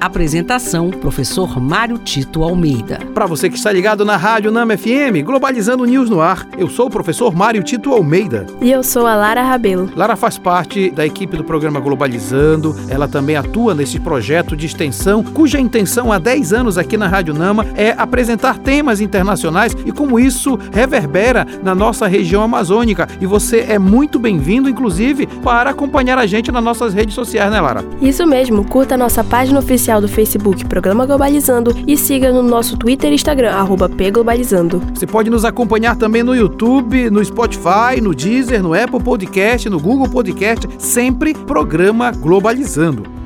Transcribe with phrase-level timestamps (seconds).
[0.00, 3.00] Apresentação: Professor Mário Tito Almeida.
[3.12, 6.86] Para você que está ligado na Rádio Nama FM, Globalizando News no ar, eu sou
[6.86, 8.46] o professor Mário Tito Almeida.
[8.62, 9.90] E eu sou a Lara Rabelo.
[9.94, 12.74] Lara faz parte da equipe do programa Globalizando.
[12.88, 17.34] Ela também atua nesse projeto de extensão, cuja intenção há 10 anos aqui na Rádio
[17.34, 23.06] Nama é apresentar temas internacionais e como isso reverbera na nossa região amazônica.
[23.20, 27.60] E você é muito bem-vindo, inclusive, para acompanhar a gente nas nossas redes sociais, né,
[27.60, 27.84] Lara?
[28.00, 28.64] Isso mesmo.
[28.64, 33.10] Curta a nossa página oficial oficial do Facebook Programa Globalizando e siga no nosso Twitter
[33.10, 33.52] e Instagram,
[33.96, 34.80] pglobalizando.
[34.94, 39.80] Você pode nos acompanhar também no YouTube, no Spotify, no Deezer, no Apple Podcast, no
[39.80, 43.19] Google Podcast, sempre Programa Globalizando.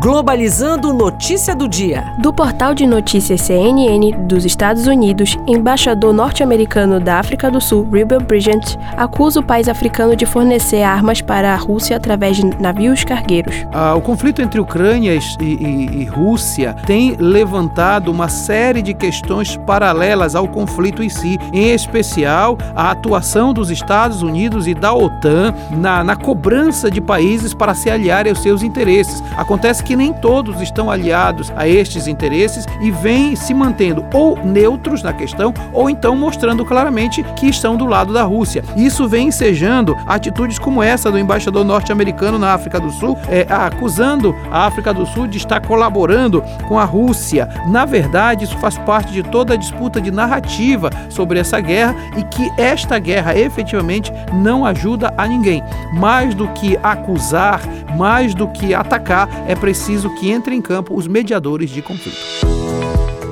[0.00, 2.04] Globalizando Notícia do Dia.
[2.18, 8.20] Do portal de notícias CNN dos Estados Unidos, embaixador norte-americano da África do Sul, Ruben
[8.20, 13.66] Bridgent, acusa o país africano de fornecer armas para a Rússia através de navios cargueiros.
[13.72, 19.56] Ah, o conflito entre Ucrânia e, e, e Rússia tem levantado uma série de questões
[19.56, 25.52] paralelas ao conflito em si, em especial a atuação dos Estados Unidos e da OTAN
[25.72, 29.24] na, na cobrança de países para se aliarem aos seus interesses.
[29.36, 35.02] Acontece que nem todos estão aliados a estes interesses e vêm se mantendo ou neutros
[35.02, 38.62] na questão ou então mostrando claramente que estão do lado da Rússia.
[38.76, 44.34] Isso vem ensejando atitudes como essa do embaixador norte-americano na África do Sul, é, acusando
[44.50, 47.48] a África do Sul de estar colaborando com a Rússia.
[47.68, 52.22] Na verdade, isso faz parte de toda a disputa de narrativa sobre essa guerra e
[52.24, 55.62] que esta guerra efetivamente não ajuda a ninguém.
[55.94, 57.60] Mais do que acusar,
[57.96, 62.57] mais do que atacar, é preciso preciso que entrem em campo os mediadores de conflito.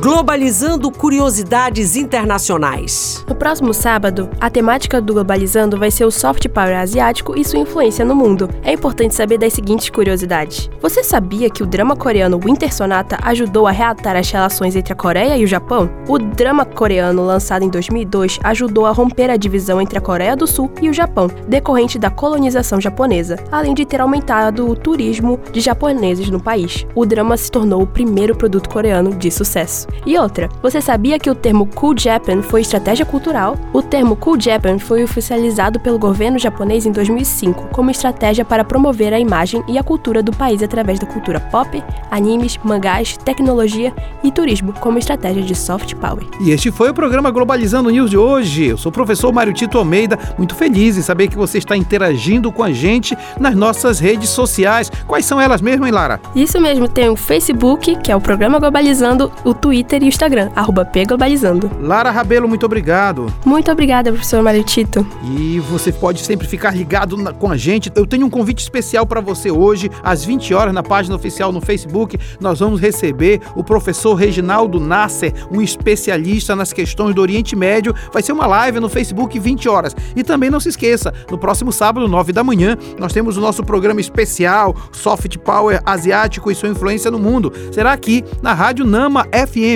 [0.07, 3.25] Globalizando Curiosidades Internacionais.
[3.29, 7.59] No próximo sábado, a temática do Globalizando vai ser o soft power asiático e sua
[7.59, 8.49] influência no mundo.
[8.62, 10.71] É importante saber das seguintes curiosidades.
[10.81, 14.97] Você sabia que o drama coreano Winter Sonata ajudou a reatar as relações entre a
[14.97, 15.91] Coreia e o Japão?
[16.06, 20.47] O drama coreano, lançado em 2002, ajudou a romper a divisão entre a Coreia do
[20.47, 25.61] Sul e o Japão, decorrente da colonização japonesa, além de ter aumentado o turismo de
[25.61, 26.87] japoneses no país.
[26.94, 29.88] O drama se tornou o primeiro produto coreano de sucesso.
[30.05, 33.57] E outra, você sabia que o termo Cool Japan foi estratégia cultural?
[33.73, 39.12] O termo Cool Japan foi oficializado pelo governo japonês em 2005 como estratégia para promover
[39.12, 43.93] a imagem e a cultura do país através da cultura pop, animes, mangás, tecnologia
[44.23, 46.25] e turismo como estratégia de soft power.
[46.41, 48.67] E este foi o programa Globalizando News de hoje.
[48.67, 52.53] Eu sou o professor Mário Tito Almeida, muito feliz em saber que você está interagindo
[52.53, 54.91] com a gente nas nossas redes sociais.
[55.06, 56.21] Quais são elas mesmo, hein, Lara?
[56.35, 60.51] Isso mesmo, tem o Facebook, que é o programa Globalizando, o Twitter Twitter e Instagram,
[60.57, 61.71] arroba pglobalizando.
[61.81, 63.33] Lara Rabelo, muito obrigado.
[63.45, 65.07] Muito obrigada, professor Mário Tito.
[65.23, 67.91] E você pode sempre ficar ligado na, com a gente.
[67.95, 71.61] Eu tenho um convite especial para você hoje, às 20 horas, na página oficial no
[71.61, 72.19] Facebook.
[72.41, 77.95] Nós vamos receber o professor Reginaldo Nasser, um especialista nas questões do Oriente Médio.
[78.13, 79.95] Vai ser uma live no Facebook 20 horas.
[80.17, 83.63] E também não se esqueça, no próximo sábado, 9 da manhã, nós temos o nosso
[83.63, 87.53] programa especial Soft Power Asiático e sua influência no mundo.
[87.71, 89.75] Será aqui na Rádio Nama FM